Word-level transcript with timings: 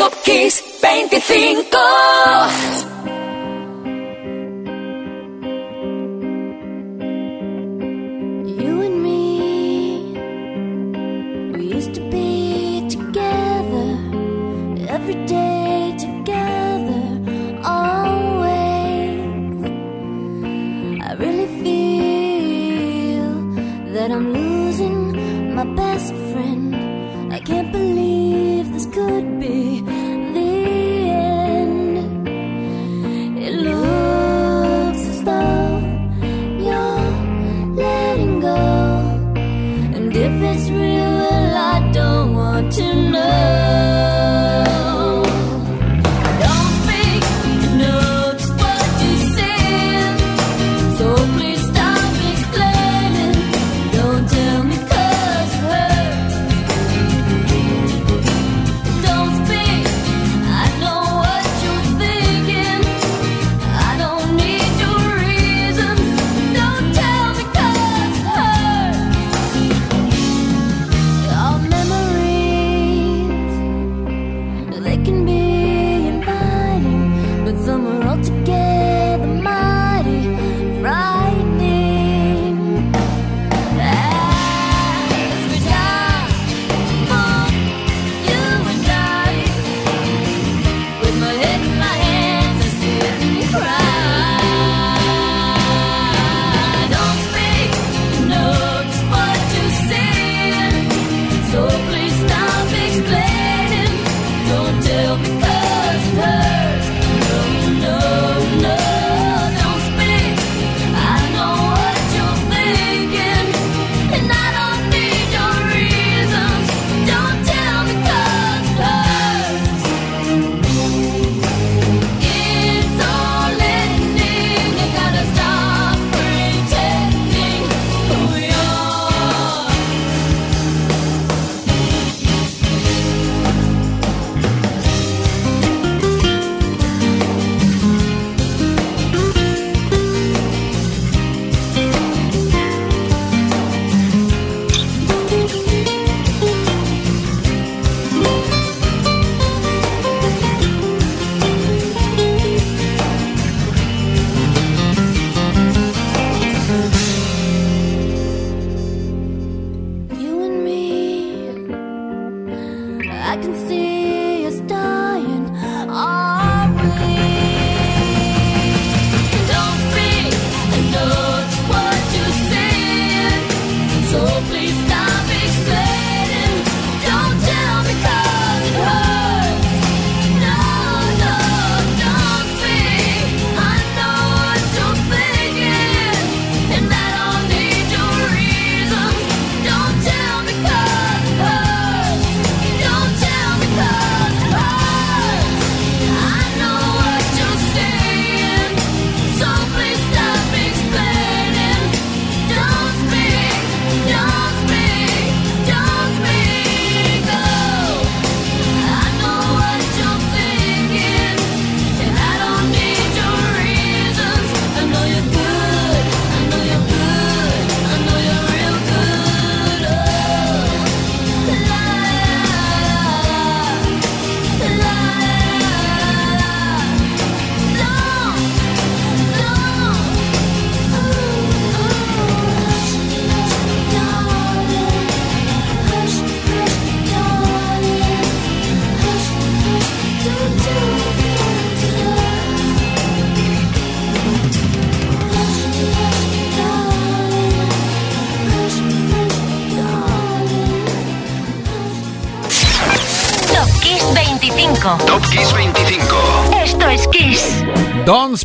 Top 0.00 0.16
Kiss 0.24 0.62
25. 0.80 2.89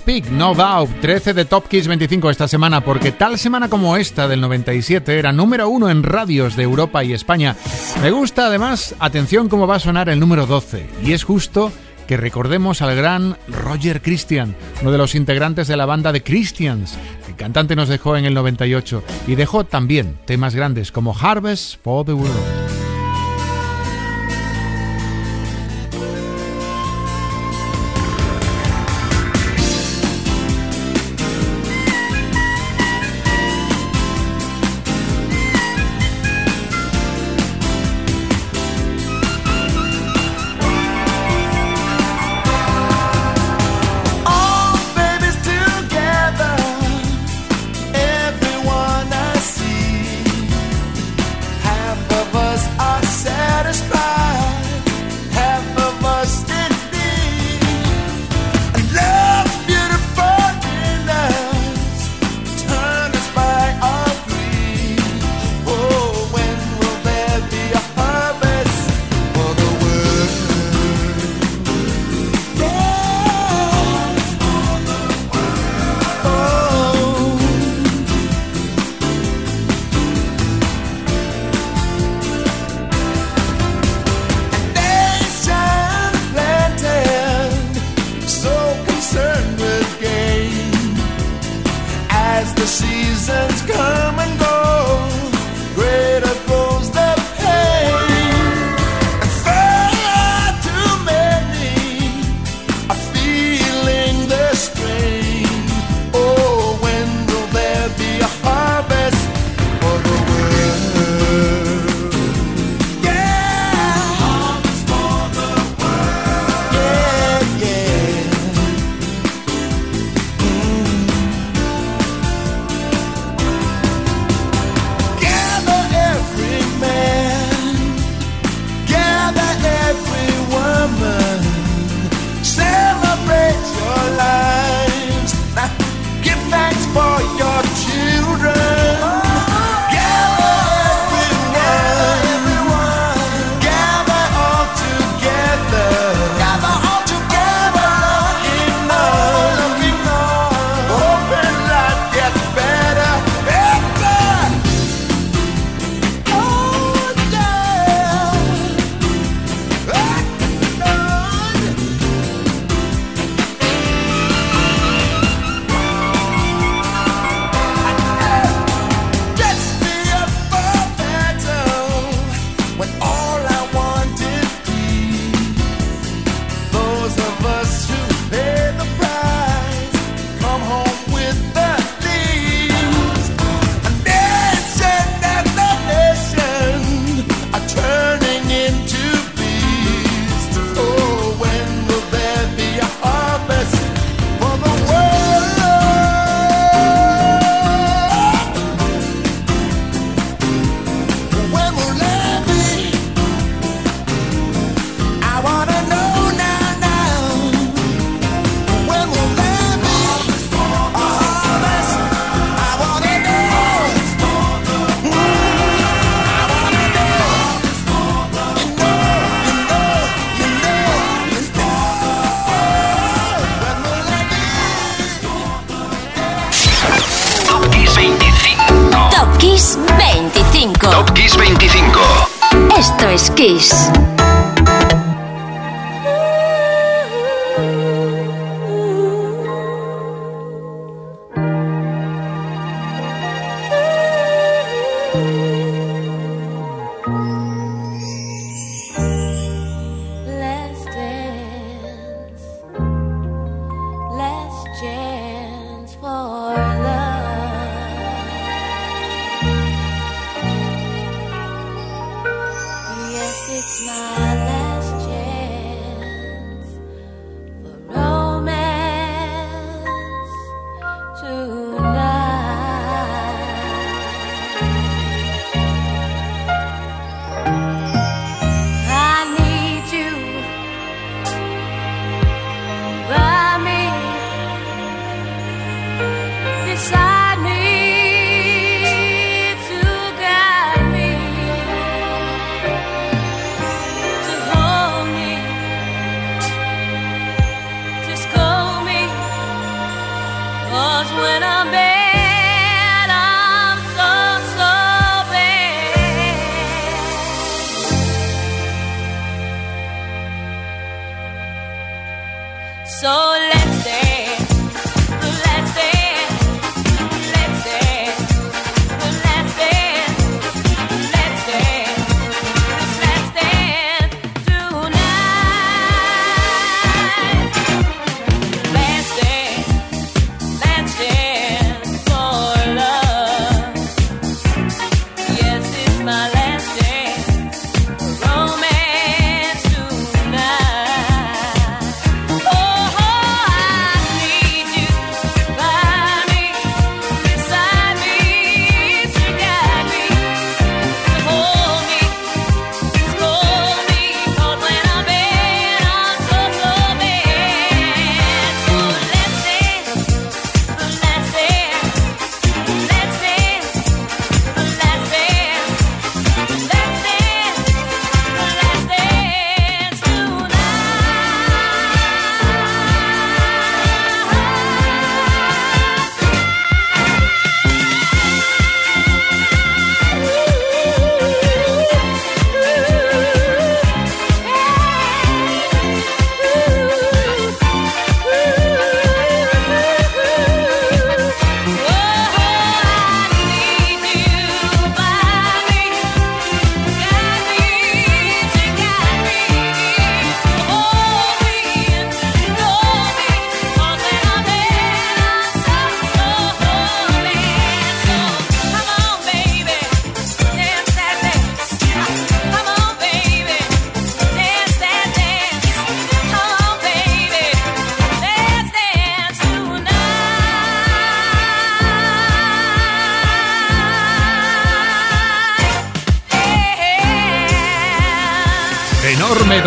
Speak, 0.05 0.29
No 0.29 0.53
Doubt, 0.53 1.01
13 1.01 1.33
de 1.33 1.45
Top 1.45 1.67
Kiss 1.67 1.87
25 1.87 2.29
esta 2.29 2.47
semana, 2.47 2.81
porque 2.81 3.11
tal 3.11 3.39
semana 3.39 3.69
como 3.69 3.97
esta 3.97 4.27
del 4.27 4.39
97 4.39 5.17
era 5.17 5.31
número 5.31 5.67
uno 5.67 5.89
en 5.89 6.03
radios 6.03 6.55
de 6.55 6.61
Europa 6.61 7.03
y 7.03 7.11
España. 7.11 7.55
Me 8.03 8.11
gusta 8.11 8.45
además, 8.45 8.93
atención 8.99 9.49
cómo 9.49 9.65
va 9.65 9.77
a 9.77 9.79
sonar 9.79 10.09
el 10.09 10.19
número 10.19 10.45
12, 10.45 10.85
y 11.03 11.13
es 11.13 11.23
justo 11.23 11.71
que 12.05 12.17
recordemos 12.17 12.83
al 12.83 12.95
gran 12.95 13.35
Roger 13.47 13.99
Christian, 14.03 14.55
uno 14.83 14.91
de 14.91 14.99
los 14.99 15.15
integrantes 15.15 15.67
de 15.67 15.75
la 15.75 15.87
banda 15.87 16.11
de 16.11 16.21
Christians. 16.21 16.99
El 17.27 17.35
cantante 17.35 17.75
nos 17.75 17.89
dejó 17.89 18.15
en 18.15 18.25
el 18.25 18.35
98 18.35 19.03
y 19.25 19.33
dejó 19.33 19.63
también 19.63 20.19
temas 20.25 20.53
grandes 20.53 20.91
como 20.91 21.17
Harvest 21.19 21.83
for 21.83 22.05
the 22.05 22.13
World. 22.13 22.74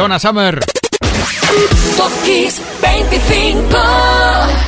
Donna 0.09 0.19
Summer. 0.19 0.59
Top 1.99 2.11
25. 2.81 3.77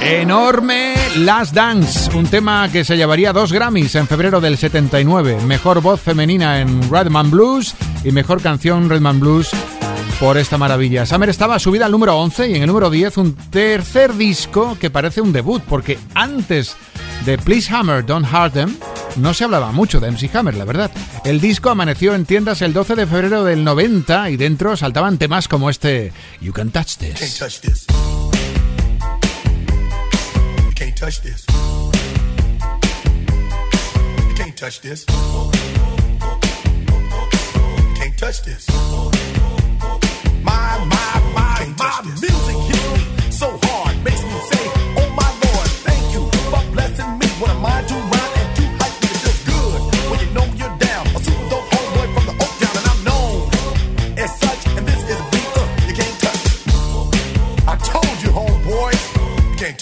Enorme 0.02 0.94
Last 1.16 1.54
Dance, 1.54 2.14
un 2.14 2.26
tema 2.26 2.68
que 2.70 2.85
se 2.85 2.99
llevaría 2.99 3.32
dos 3.32 3.50
Grammys 3.50 3.94
en 3.94 4.06
febrero 4.06 4.42
del 4.42 4.59
79. 4.59 5.38
Mejor 5.47 5.80
voz 5.80 6.02
femenina 6.02 6.61
en 6.61 6.90
Redman 6.90 7.30
Blues 7.30 7.75
y 8.04 8.12
mejor 8.12 8.42
canción 8.42 8.90
Redman 8.90 9.18
Blues 9.18 9.49
por 10.18 10.37
esta 10.37 10.59
maravilla. 10.59 11.06
Summer 11.06 11.30
estaba 11.30 11.59
subida 11.59 11.87
al 11.87 11.92
número 11.92 12.18
11 12.18 12.50
y 12.50 12.56
en 12.56 12.62
el 12.64 12.68
número 12.68 12.90
10 12.90 13.16
un 13.16 13.35
tercer 13.35 14.14
disco 14.16 14.76
que 14.78 14.90
parece 14.90 15.23
un 15.23 15.32
debut 15.32 15.62
porque 15.66 15.99
antes 16.12 16.76
de 17.25 17.38
Please 17.38 17.75
Hammer 17.75 18.04
Don't 18.04 18.26
Hurt 18.30 18.52
Them 18.52 18.76
no 19.17 19.35
se 19.35 19.45
hablaba 19.45 19.73
mucho 19.73 20.00
de 20.00 20.11
MC 20.11 20.35
Hammer, 20.35 20.55
la 20.55 20.64
verdad. 20.64 20.90
El 21.25 21.40
disco 21.40 21.71
amaneció 21.71 22.14
en 22.14 22.25
tiendas 22.26 22.62
el 22.62 22.73
12 22.73 22.95
de 22.95 23.07
febrero 23.07 23.45
del 23.45 23.64
90 23.64 24.31
y 24.31 24.37
dentro 24.37 24.76
saltaban 24.76 25.19
temas 25.19 25.49
como 25.49 25.71
este 25.71 26.12
You 26.40 26.52
Can 26.52 26.71
Touch 26.71 26.97
This. 26.97 27.19
Can't 27.19 27.38
touch 27.38 27.61
this. 27.61 27.87
You 30.64 30.73
can't 30.75 30.97
touch 30.97 31.21
this. 31.21 31.45
You 34.29 34.35
can't 34.37 34.57
touch 34.57 34.81
this. 34.81 35.05
You 35.09 35.50
can't 37.99 38.17
touch 38.19 38.43
this. 38.43 39.19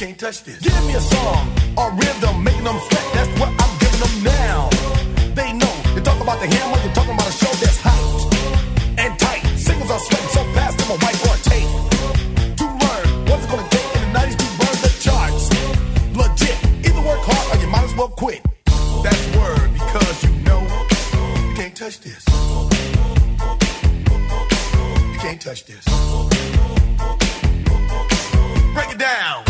can't 0.00 0.18
touch 0.18 0.44
this. 0.44 0.58
Give 0.60 0.72
me 0.86 0.94
a 0.94 1.00
song 1.00 1.52
or 1.76 1.92
rhythm, 1.92 2.42
making 2.42 2.64
them 2.64 2.78
sweat. 2.88 3.06
That's 3.12 3.28
what 3.38 3.52
I'm 3.52 3.72
giving 3.80 4.00
them 4.00 4.24
now. 4.24 4.70
They 5.36 5.52
know. 5.52 5.74
You 5.94 6.00
talk 6.00 6.18
about 6.22 6.40
the 6.40 6.46
hammer, 6.46 6.80
you're 6.82 6.94
talking 6.94 7.12
about 7.12 7.28
a 7.28 7.32
show 7.32 7.52
that's 7.60 7.76
hot 7.84 8.00
and 8.96 9.18
tight. 9.18 9.44
Singles 9.58 9.90
are 9.90 10.00
sweating 10.00 10.32
so 10.32 10.42
fast, 10.56 10.80
I'm 10.80 10.96
a 10.96 10.98
whiteboard 11.04 11.40
tape. 11.44 11.68
To 12.56 12.64
learn 12.80 13.28
what 13.28 13.40
it's 13.40 13.48
gonna 13.52 13.68
take 13.68 13.84
in 13.92 14.00
the 14.00 14.18
90s 14.18 14.36
to 14.40 14.46
burn 14.56 14.76
the 14.80 14.92
charts. 15.04 15.44
Legit. 16.16 16.56
Either 16.88 17.02
work 17.06 17.20
hard 17.20 17.46
or 17.52 17.60
you 17.60 17.68
might 17.68 17.84
as 17.84 17.94
well 17.94 18.08
quit. 18.08 18.40
That's 19.04 19.24
word 19.36 19.68
because 19.74 20.24
you 20.24 20.30
know 20.48 20.62
you 21.44 21.54
can't 21.60 21.76
touch 21.76 22.00
this. 22.00 22.24
You 25.12 25.18
can't 25.20 25.40
touch 25.42 25.66
this. 25.66 25.84
Break 28.72 28.92
it 28.92 28.98
down. 28.98 29.49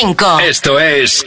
25. 0.00 0.40
Esto 0.40 0.80
es 0.80 1.26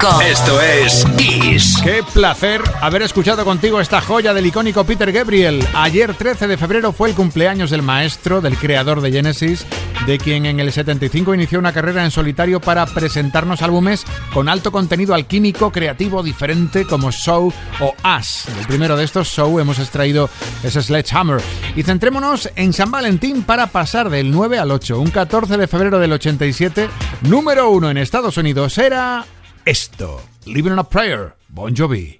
25. 0.00 0.20
Esto 0.22 0.60
es 0.60 1.04
Kiss. 1.16 1.78
Qué 1.82 2.02
placer 2.14 2.62
haber 2.80 3.02
escuchado 3.02 3.44
contigo 3.44 3.80
esta 3.80 4.00
joya 4.00 4.32
del 4.32 4.46
icónico 4.46 4.84
Peter 4.84 5.12
Gabriel. 5.12 5.66
Ayer 5.74 6.14
13 6.14 6.46
de 6.46 6.56
febrero 6.56 6.92
fue 6.92 7.10
el 7.10 7.14
cumpleaños 7.14 7.70
del 7.70 7.82
maestro, 7.82 8.40
del 8.40 8.56
creador 8.56 9.00
de 9.02 9.12
Genesis, 9.12 9.66
de 10.06 10.18
quien 10.18 10.46
en 10.46 10.58
el 10.60 10.72
75 10.72 11.34
inició 11.34 11.58
una 11.58 11.72
carrera 11.72 12.04
en 12.04 12.10
solitario 12.10 12.60
para 12.60 12.86
presentarnos 12.86 13.62
álbumes 13.62 14.06
con 14.32 14.48
alto 14.48 14.72
contenido 14.72 15.14
alquímico, 15.14 15.70
creativo, 15.70 16.22
diferente 16.22 16.86
como 16.86 17.12
Show 17.12 17.52
o 17.80 17.94
Us. 18.18 18.46
El 18.58 18.66
primero 18.66 18.96
de 18.96 19.04
estos, 19.04 19.28
Show, 19.28 19.58
hemos 19.58 19.78
extraído 19.78 20.30
ese 20.62 20.82
Sledgehammer. 20.82 21.42
Y 21.76 21.82
centrémonos 21.82 22.48
en 22.56 22.72
San 22.72 22.90
Valentín 22.90 23.42
para 23.42 23.66
pasar 23.66 24.08
del 24.08 24.30
9 24.30 24.58
al 24.58 24.70
8. 24.70 24.98
Un 24.98 25.10
14 25.10 25.56
de 25.56 25.68
febrero 25.68 25.98
del 25.98 26.12
87, 26.12 26.88
número 27.22 27.70
uno 27.70 27.90
en 27.90 27.98
Estados 27.98 28.36
Unidos 28.38 28.78
era 28.78 29.26
esto. 29.66 30.20
Living 30.46 30.72
on 30.72 30.78
a 30.78 30.84
Prayer, 30.84 31.34
Bon 31.48 31.74
Jovi. 31.74 32.19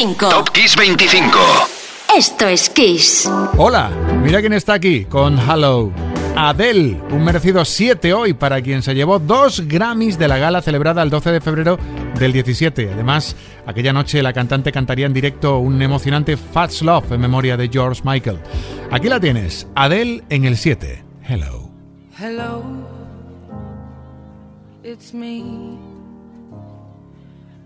25. 0.00 0.28
Top 0.30 0.48
Kiss 0.48 0.76
25. 0.76 1.38
Esto 2.16 2.46
es 2.46 2.70
Kiss. 2.70 3.30
Hola, 3.58 3.90
mira 4.22 4.40
quién 4.40 4.54
está 4.54 4.72
aquí 4.72 5.04
con 5.04 5.38
Hello. 5.38 5.92
Adele, 6.34 6.98
un 7.10 7.22
merecido 7.22 7.62
7 7.66 8.14
hoy 8.14 8.32
para 8.32 8.62
quien 8.62 8.80
se 8.80 8.94
llevó 8.94 9.18
dos 9.18 9.68
Grammys 9.68 10.18
de 10.18 10.26
la 10.26 10.38
gala 10.38 10.62
celebrada 10.62 11.02
el 11.02 11.10
12 11.10 11.32
de 11.32 11.40
febrero 11.42 11.78
del 12.18 12.32
17. 12.32 12.92
Además, 12.94 13.36
aquella 13.66 13.92
noche 13.92 14.22
la 14.22 14.32
cantante 14.32 14.72
cantaría 14.72 15.04
en 15.04 15.12
directo 15.12 15.58
un 15.58 15.82
emocionante 15.82 16.38
Fats 16.38 16.80
Love 16.80 17.12
en 17.12 17.20
memoria 17.20 17.58
de 17.58 17.68
George 17.68 18.00
Michael. 18.02 18.38
Aquí 18.90 19.10
la 19.10 19.20
tienes, 19.20 19.68
Adele 19.74 20.24
en 20.30 20.46
el 20.46 20.56
7. 20.56 21.04
Hello. 21.28 21.70
Hello, 22.18 22.64
it's 24.82 25.12
me. 25.12 25.89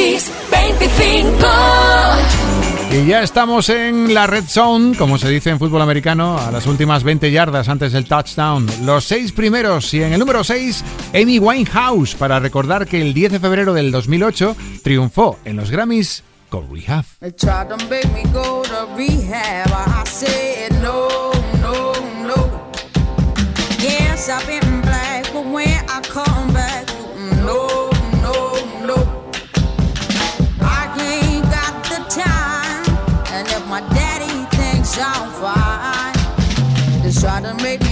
Kiss 0.00 0.32
25. 0.50 1.46
Y 2.92 3.06
ya 3.06 3.22
estamos 3.22 3.68
en 3.68 4.14
la 4.14 4.26
red 4.26 4.44
zone, 4.44 4.96
como 4.96 5.18
se 5.18 5.28
dice 5.28 5.50
en 5.50 5.58
fútbol 5.58 5.82
americano, 5.82 6.38
a 6.38 6.50
las 6.50 6.66
últimas 6.66 7.04
20 7.04 7.30
yardas 7.30 7.68
antes 7.68 7.92
del 7.92 8.06
touchdown. 8.06 8.66
Los 8.82 9.04
seis 9.04 9.32
primeros 9.32 9.92
y 9.92 10.02
en 10.02 10.14
el 10.14 10.18
número 10.18 10.42
6, 10.42 10.82
Amy 11.14 11.38
Winehouse, 11.38 12.14
para 12.14 12.40
recordar 12.40 12.86
que 12.86 13.02
el 13.02 13.12
10 13.12 13.32
de 13.32 13.40
febrero 13.40 13.74
del 13.74 13.92
2008 13.92 14.56
triunfó 14.82 15.38
en 15.44 15.56
los 15.56 15.70
Grammys 15.70 16.24
con 16.48 16.74
Rehab. 16.74 17.04
They 24.46 24.79
try 37.20 37.38
to 37.38 37.52
make 37.62 37.89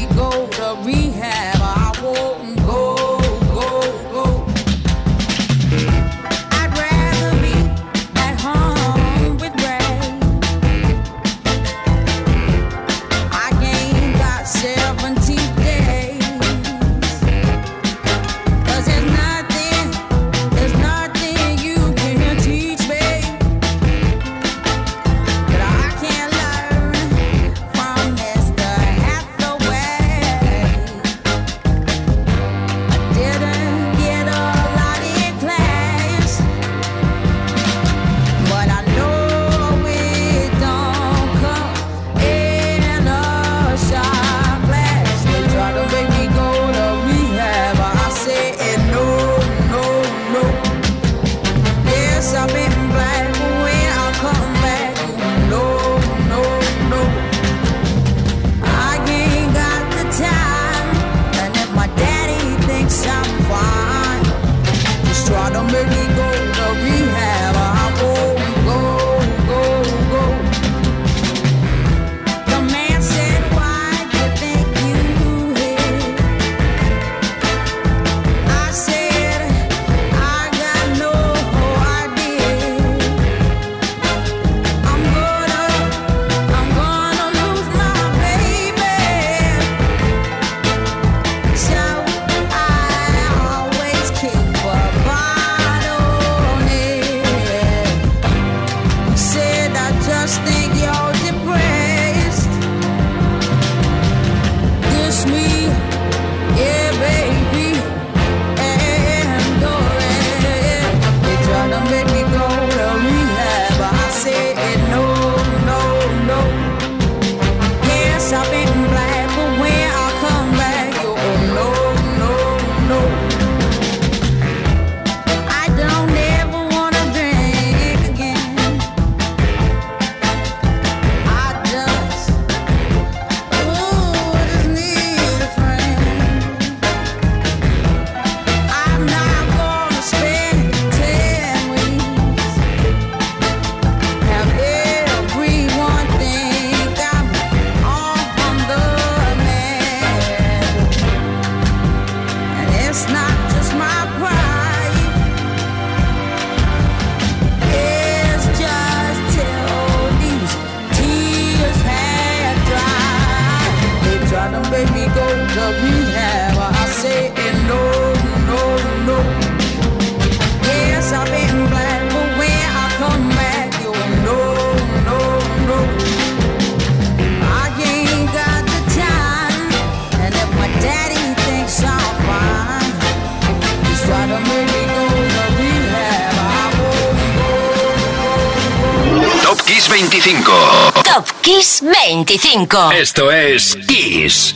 25. 192.09 192.92
Esto 192.94 193.31
es 193.31 193.77
Kiss. 193.87 194.55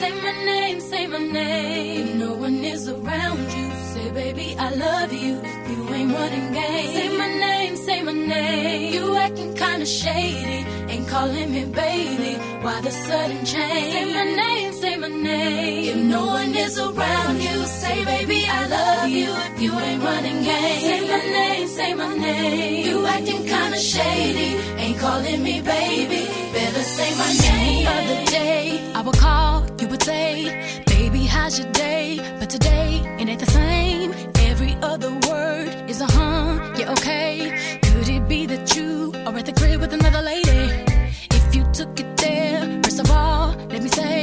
Say 0.00 0.10
my 0.22 0.32
name, 0.46 0.80
say 0.80 1.06
my 1.06 1.18
name. 1.18 2.18
No 2.18 2.32
one 2.32 2.64
is 2.64 2.88
around 2.88 3.40
you. 3.52 3.70
Say, 3.92 4.10
baby, 4.10 4.56
I 4.58 4.70
love 4.70 5.12
you. 5.12 5.36
You 5.68 5.94
ain't 5.94 6.12
running 6.14 6.52
game. 6.54 6.92
Say 6.96 7.08
my 7.18 7.26
name, 7.26 7.76
say 7.76 8.02
my 8.02 8.12
name. 8.12 8.94
You 8.94 9.16
acting 9.18 9.52
kinda 9.54 9.84
shady. 9.84 10.64
Ain't 10.88 11.06
calling 11.08 11.52
me 11.52 11.66
baby. 11.66 12.38
Why 12.62 12.80
the 12.80 12.90
sudden 12.90 13.44
change? 13.44 13.92
Say 13.92 14.04
my 14.14 14.24
name, 14.24 14.72
say 14.72 14.96
my 14.96 15.08
name. 15.08 15.90
If 15.90 15.96
no 15.96 16.24
one 16.24 16.54
is 16.54 16.78
around 16.78 17.42
you, 17.42 17.66
say, 17.66 18.02
baby, 18.06 18.46
I 18.48 18.66
love 18.66 19.08
you. 19.10 19.28
If 19.28 19.60
you 19.60 19.78
ain't 19.78 20.02
running 20.02 20.42
game. 20.42 20.80
Say 20.80 21.00
my 21.06 21.22
name, 21.38 21.68
say 21.68 21.94
my 21.94 22.16
name. 22.16 22.86
You 22.86 23.06
acting 23.06 23.44
kinda 23.44 23.78
shady. 23.78 24.56
Ain't 24.78 24.98
calling 24.98 25.42
me 25.42 25.60
baby 25.60 26.47
never 26.72 26.82
say 26.82 27.10
my 27.16 27.32
name. 27.32 27.86
Other 27.86 28.24
day, 28.26 28.92
I 28.94 29.00
would 29.00 29.16
call, 29.16 29.66
you 29.80 29.88
would 29.88 30.02
say, 30.02 30.82
Baby, 30.86 31.24
how's 31.24 31.58
your 31.58 31.70
day? 31.72 32.18
But 32.38 32.50
today, 32.50 32.90
it 33.18 33.28
ain't 33.28 33.40
the 33.40 33.50
same. 33.60 34.12
Every 34.50 34.74
other 34.82 35.10
word 35.28 35.68
is 35.92 36.00
a 36.02 36.08
huh, 36.16 36.74
yeah, 36.78 36.92
okay. 36.92 37.78
Could 37.84 38.08
it 38.16 38.28
be 38.28 38.44
that 38.46 38.76
you 38.76 39.12
are 39.26 39.36
at 39.38 39.46
the 39.46 39.52
crib 39.52 39.80
with 39.80 39.92
another 39.94 40.20
lady? 40.20 40.64
If 41.38 41.54
you 41.54 41.64
took 41.72 41.98
it 42.00 42.10
there, 42.18 42.60
first 42.82 43.00
of 43.00 43.10
all, 43.10 43.54
let 43.72 43.82
me 43.82 43.88
say, 43.88 44.22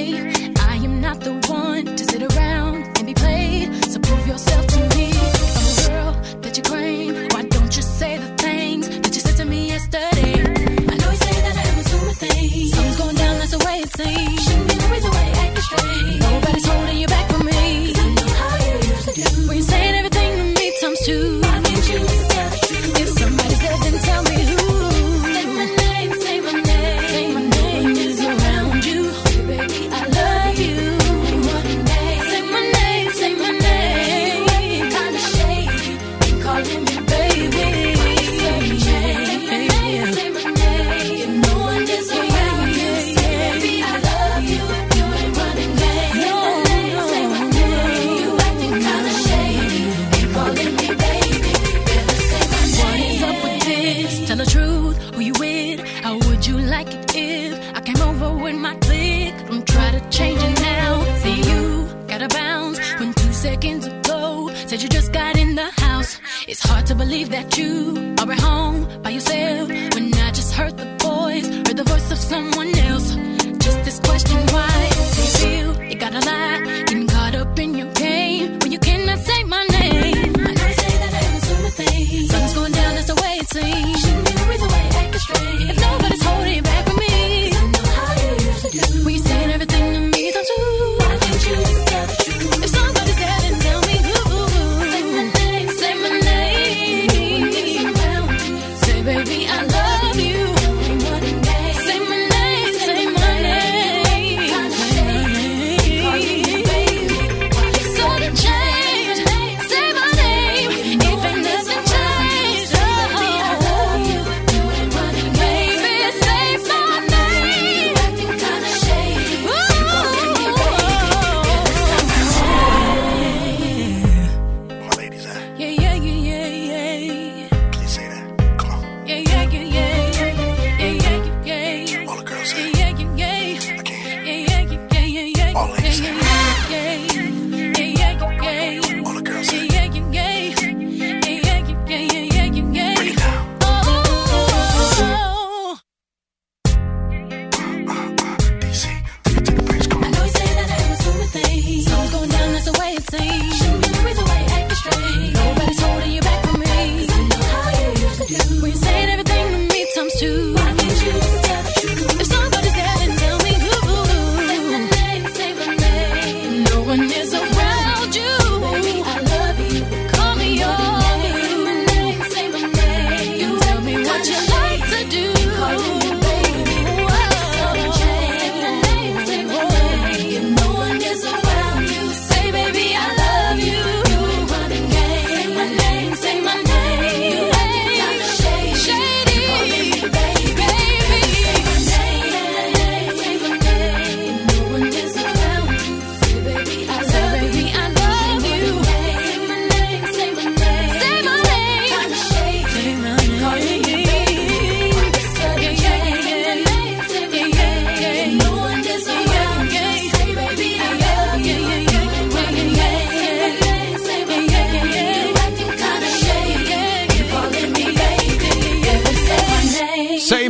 I 0.72 0.76
am 0.88 1.02
not 1.02 1.22
the 1.22 1.34
one 1.48 1.86
to 1.98 2.04
sit 2.12 2.22
around 2.30 2.76
and 2.98 3.06
be 3.08 3.16
played. 3.16 3.68
So 3.92 4.00
prove 4.00 4.28
yourself 4.28 4.68
to 4.68 4.80
me. 4.90 4.95
seen. 13.98 14.35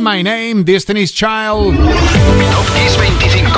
My 0.06 0.22
Name, 0.22 0.62
Destiny's 0.62 1.10
Child. 1.10 1.74
Top 1.74 2.66
Kiss 2.76 2.94
25. 2.94 3.52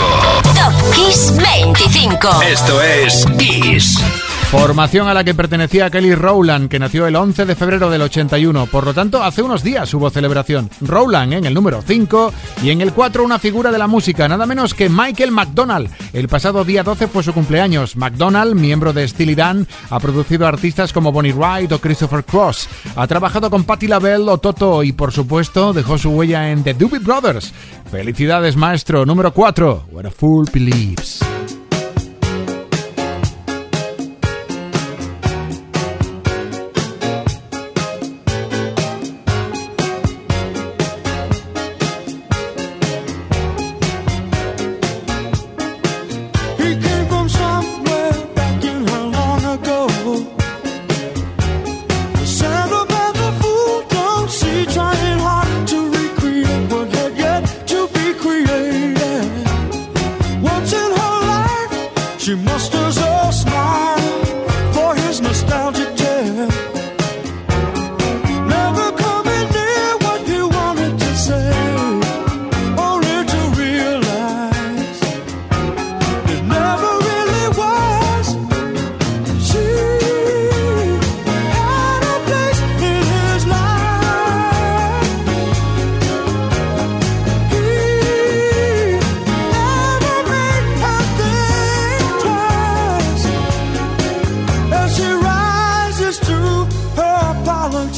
Top 0.57 0.73
Kiss 0.95 1.31
25. 1.37 2.43
Esto 2.43 2.81
es 2.81 3.27
Kiss. 3.37 4.28
Formación 4.51 5.09
a 5.09 5.13
la 5.13 5.25
que 5.25 5.35
pertenecía 5.35 5.91
Kelly 5.91 6.15
Rowland, 6.15 6.71
que 6.71 6.79
nació 6.79 7.07
el 7.07 7.17
11 7.17 7.45
de 7.45 7.55
febrero 7.55 7.91
del 7.91 8.01
81. 8.01 8.65
Por 8.69 8.87
lo 8.87 8.95
tanto, 8.95 9.23
hace 9.23 9.43
unos 9.43 9.63
días 9.63 9.93
hubo 9.93 10.09
celebración. 10.09 10.71
Rowland 10.81 11.35
en 11.35 11.45
el 11.45 11.53
número 11.53 11.83
5 11.87 12.33
y 12.63 12.71
en 12.71 12.81
el 12.81 12.95
4 12.95 13.23
una 13.23 13.39
figura 13.39 13.71
de 13.71 13.77
la 13.77 13.87
música, 13.87 14.27
nada 14.27 14.47
menos 14.47 14.73
que 14.73 14.89
Michael 14.89 15.33
McDonald. 15.33 15.91
El 16.15 16.29
pasado 16.29 16.65
día 16.65 16.83
12 16.83 17.09
fue 17.09 17.23
su 17.23 17.35
cumpleaños. 17.35 17.95
McDonald, 17.97 18.55
miembro 18.55 18.95
de 18.95 19.07
Steely 19.07 19.35
Dan, 19.35 19.69
ha 19.91 20.01
producido 20.01 20.47
artistas 20.47 20.95
como 20.95 21.13
Bonnie 21.13 21.35
Wright 21.35 21.71
o 21.73 21.79
Christopher 21.79 22.25
Cross. 22.25 22.71
Ha 22.97 23.07
trabajado 23.07 23.51
con 23.51 23.65
Patti 23.65 23.87
LaBelle 23.87 24.31
o 24.31 24.39
Toto 24.39 24.83
y, 24.83 24.93
por 24.93 25.13
supuesto, 25.13 25.75
dejó 25.75 25.99
su 25.99 26.09
huella 26.09 26.51
en 26.51 26.65
The 26.65 26.73
Doobie 26.73 27.01
Brothers. 27.01 27.53
Felicidades, 27.91 28.57
maestro. 28.57 29.05
Número 29.05 29.31
4. 29.35 29.89
What 29.93 30.07
a 30.07 30.11
Fool 30.11 30.47
Believes. 30.51 31.21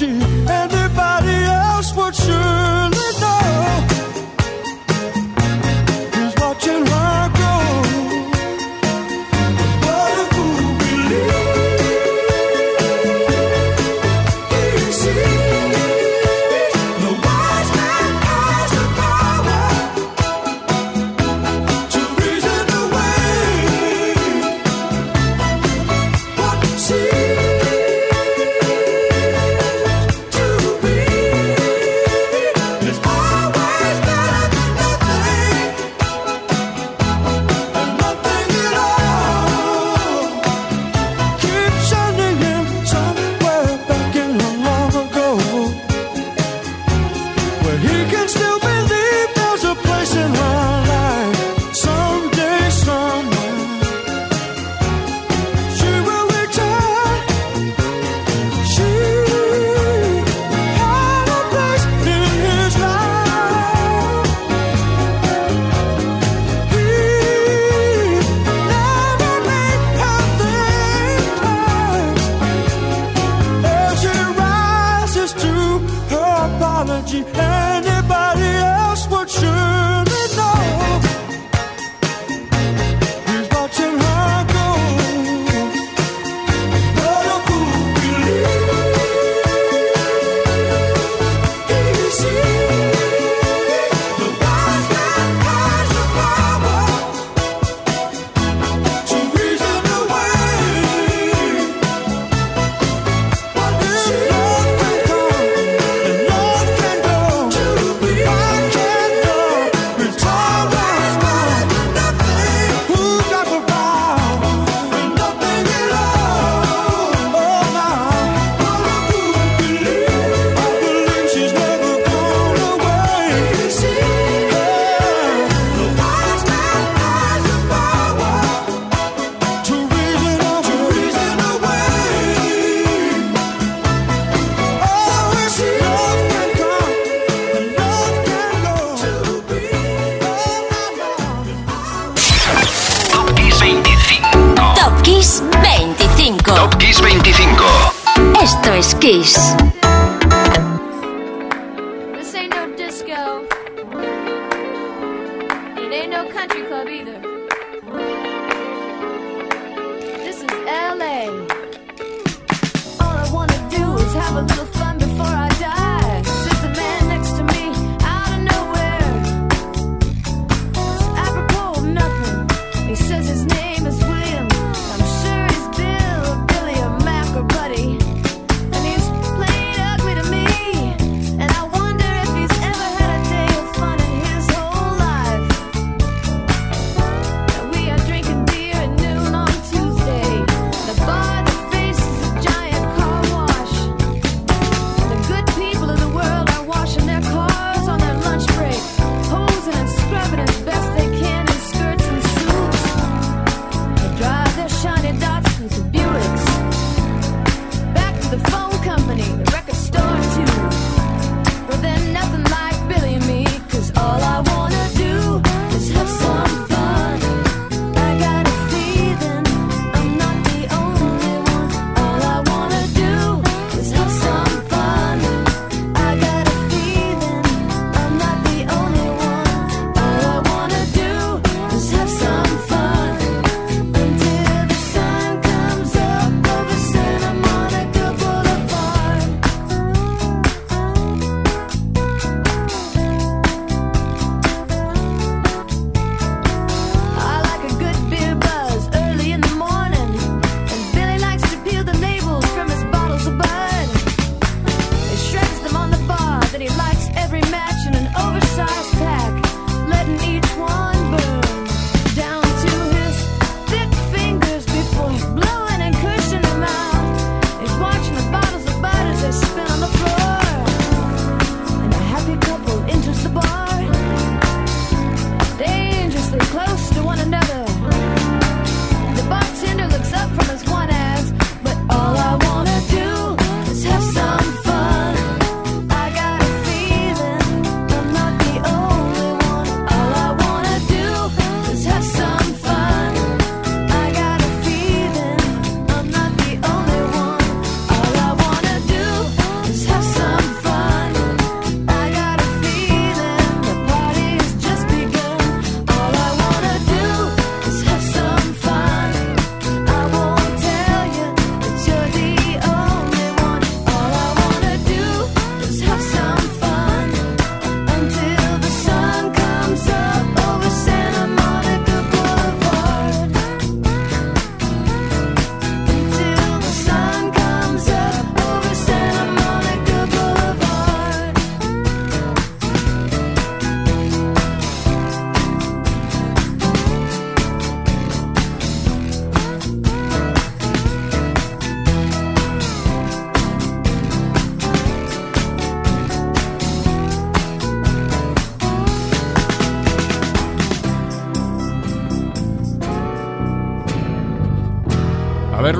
you. 0.01 0.60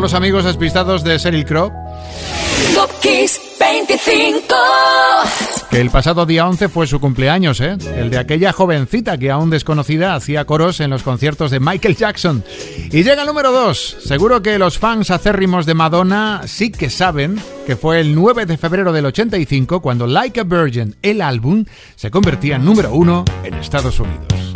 Los 0.01 0.15
amigos 0.15 0.45
despistados 0.45 1.05
de 1.05 1.19
Sheryl 1.19 1.45
Crow. 1.45 1.71
Top 2.75 2.91
Kiss 3.01 3.41
25. 3.59 4.55
Que 5.71 5.81
el 5.81 5.91
pasado 5.91 6.27
día 6.27 6.49
11 6.49 6.69
fue 6.69 6.87
su 6.87 7.01
cumpleaños, 7.01 7.61
¿eh? 7.61 7.77
El 7.97 8.11
de 8.11 8.19
aquella 8.19 8.53
jovencita 8.53 9.19
que 9.19 9.31
aún 9.31 9.51
desconocida 9.51 10.15
hacía 10.15 10.45
coros 10.45 10.81
en 10.81 10.91
los 10.91 11.03
conciertos 11.03 11.51
de 11.51 11.61
Michael 11.61 11.97
Jackson. 11.97 12.43
Y 12.91 13.03
llega 13.03 13.23
el 13.23 13.29
número 13.29 13.53
2. 13.53 13.99
Seguro 14.05 14.43
que 14.43 14.59
los 14.59 14.79
fans 14.79 15.11
acérrimos 15.11 15.67
de 15.67 15.75
Madonna 15.75 16.43
sí 16.47 16.71
que 16.71 16.91
saben 16.91 17.41
que 17.67 17.77
fue 17.77 18.01
el 18.01 18.15
9 18.15 18.47
de 18.47 18.57
febrero 18.57 18.93
del 18.93 19.07
85 19.07 19.81
cuando 19.81 20.07
Like 20.07 20.41
a 20.41 20.45
Virgin, 20.45 20.97
el 21.03 21.21
álbum, 21.21 21.65
se 21.95 22.11
convertía 22.11 22.57
en 22.57 22.65
número 22.65 22.93
1 22.93 23.25
en 23.45 23.55
Estados 23.55 24.01
Unidos. 24.01 24.50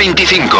25. 0.00 0.56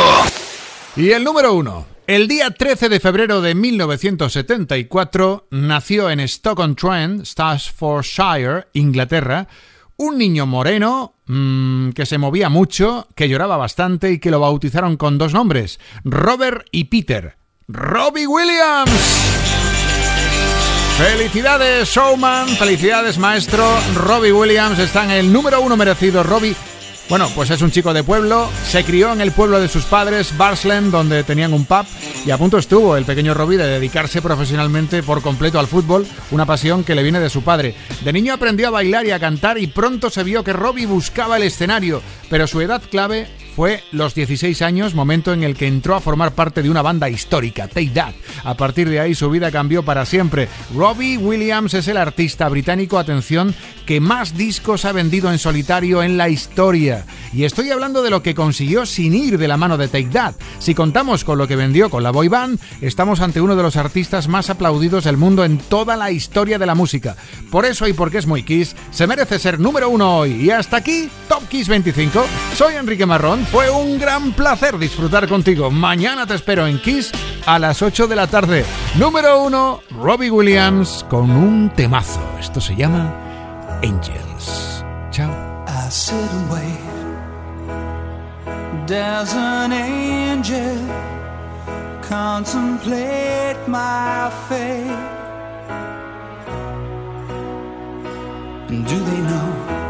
Y 0.97 1.13
el 1.13 1.25
número 1.25 1.55
1. 1.55 1.87
El 2.07 2.29
día 2.29 2.51
13 2.51 2.91
de 2.91 3.01
febrero 3.01 3.41
de 3.41 3.55
1974 3.55 5.47
nació 5.51 6.11
en 6.11 6.29
Stoke-on-Trent, 6.29 7.25
Staffordshire, 7.25 8.67
Inglaterra, 8.75 9.49
un 9.97 10.19
niño 10.19 10.45
moreno 10.45 11.15
mm, 11.25 11.93
que 11.93 12.05
se 12.05 12.19
movía 12.19 12.51
mucho, 12.51 13.09
que 13.15 13.31
lloraba 13.31 13.57
bastante 13.57 14.13
y 14.13 14.19
que 14.19 14.31
lo 14.31 14.41
bautizaron 14.41 14.99
con 14.99 15.17
dos 15.17 15.33
nombres, 15.33 15.81
Robert 16.05 16.67
y 16.71 16.85
Peter. 16.85 17.39
Robbie 17.67 18.27
Williams. 18.27 18.91
Felicidades, 20.99 21.89
showman. 21.89 22.47
Felicidades, 22.47 23.17
maestro. 23.17 23.67
Robbie 23.95 24.33
Williams 24.33 24.79
está 24.79 25.05
en 25.05 25.13
el 25.13 25.33
número 25.33 25.63
uno 25.63 25.79
merecido. 25.79 26.23
Robbie. 26.23 26.55
Bueno, 27.11 27.29
pues 27.35 27.51
es 27.51 27.61
un 27.61 27.73
chico 27.73 27.93
de 27.93 28.05
pueblo, 28.05 28.49
se 28.65 28.85
crió 28.85 29.13
en 29.13 29.21
el 29.21 29.33
pueblo 29.33 29.59
de 29.59 29.67
sus 29.67 29.85
padres, 29.85 30.39
Barsland, 30.39 30.93
donde 30.93 31.25
tenían 31.25 31.53
un 31.53 31.65
pub, 31.65 31.85
y 32.25 32.31
a 32.31 32.39
punto 32.39 32.57
estuvo 32.57 32.97
el 32.97 33.05
pequeño 33.05 33.35
Robbie 33.35 33.59
de 33.59 33.67
dedicarse 33.67 34.23
profesionalmente 34.23 35.03
por 35.03 35.21
completo 35.21 35.59
al 35.59 35.67
fútbol, 35.67 36.07
una 36.31 36.47
pasión 36.47 36.85
que 36.85 36.95
le 36.95 37.03
viene 37.03 37.19
de 37.19 37.29
su 37.29 37.43
padre. 37.43 37.75
De 38.05 38.13
niño 38.13 38.33
aprendió 38.33 38.69
a 38.69 38.71
bailar 38.71 39.07
y 39.07 39.11
a 39.11 39.19
cantar 39.19 39.59
y 39.59 39.67
pronto 39.67 40.09
se 40.09 40.23
vio 40.23 40.45
que 40.45 40.53
Robbie 40.53 40.87
buscaba 40.87 41.37
el 41.37 41.43
escenario, 41.43 42.01
pero 42.29 42.47
su 42.47 42.61
edad 42.61 42.81
clave 42.89 43.27
fue 43.55 43.83
los 43.93 44.15
16 44.15 44.63
años, 44.63 44.95
momento 44.95 45.33
en 45.33 45.43
el 45.43 45.57
que 45.57 45.67
entró 45.67 45.95
a 45.95 46.01
formar 46.01 46.35
parte 46.35 46.63
de 46.63 46.71
una 46.71 46.83
banda 46.83 47.09
histórica, 47.09 47.69
Take 47.69 47.91
That. 47.91 48.15
A 48.45 48.55
partir 48.55 48.89
de 48.89 49.01
ahí 49.01 49.15
su 49.15 49.29
vida 49.31 49.51
cambió 49.51 49.85
para 49.85 50.07
siempre. 50.07 50.49
Robbie 50.75 51.19
Williams 51.19 51.75
es 51.75 51.89
el 51.89 51.97
artista 51.97 52.49
británico, 52.49 52.99
atención, 52.99 53.55
que 53.87 54.01
más 54.01 54.37
discos 54.37 54.85
ha 54.85 54.93
vendido 54.93 55.31
en 55.31 55.39
solitario 55.39 56.03
en 56.03 56.17
la 56.17 56.29
historia. 56.29 57.05
Y 57.33 57.45
estoy 57.45 57.71
hablando 57.71 58.03
de 58.03 58.11
lo 58.11 58.23
que 58.23 58.35
consiguió 58.35 58.87
sin 58.87 59.15
ir 59.15 59.39
de 59.39 59.49
la 59.49 59.57
mano 59.57 59.77
de 59.77 59.89
Take 59.89 60.11
That. 60.11 60.35
Si 60.59 60.75
contamos 60.75 61.25
con 61.25 61.39
lo 61.39 61.49
que 61.49 61.57
vendió 61.57 61.91
con 61.91 62.03
la 62.03 62.11
boy 62.11 62.29
band, 62.29 62.61
estamos 62.81 63.21
ante 63.21 63.41
uno 63.41 63.57
de 63.57 63.63
los 63.63 63.77
artistas 63.77 64.29
más 64.29 64.51
aplaudidos 64.51 65.05
del 65.05 65.17
mundo 65.17 65.45
en 65.45 65.59
toda 65.59 65.97
la 65.97 66.11
historia 66.11 66.59
de 66.59 66.67
la 66.67 66.75
música. 66.75 67.17
Por 67.51 67.65
eso 67.65 67.87
y 67.87 67.93
porque 67.93 68.19
es 68.19 68.27
muy 68.27 68.43
Kiss, 68.43 68.77
se 68.91 69.07
merece 69.07 69.39
ser 69.39 69.59
número 69.59 69.89
uno 69.89 70.19
hoy. 70.19 70.33
Y 70.33 70.51
hasta 70.51 70.77
aquí, 70.77 71.09
Top 71.29 71.49
Kiss 71.49 71.69
25. 71.69 72.25
Soy 72.57 72.75
Enrique 72.75 73.07
Marrón. 73.07 73.40
Fue 73.47 73.71
un 73.71 73.99
gran 73.99 74.33
placer 74.33 74.79
disfrutar 74.79 75.27
contigo. 75.29 75.71
Mañana 75.71 76.27
te 76.27 76.35
espero 76.35 76.67
en 76.67 76.81
Kiss 76.81 77.11
a 77.47 77.59
las 77.59 77.83
8 77.83 78.07
de 78.07 78.17
la 78.17 78.27
tarde. 78.27 78.65
Número 78.97 79.43
1, 79.43 79.83
Robbie 80.01 80.31
Williams 80.31 81.05
con 81.09 81.31
un 81.31 81.71
temazo. 81.71 82.21
Esto 82.39 82.61
se 82.61 82.77
llama 82.77 83.13
Angels. 83.83 84.85
Chao. 85.11 85.31
Contemplate 92.09 93.69
my. 93.69 94.31
Do 98.71 98.99
they 99.05 99.21
know? 99.23 99.90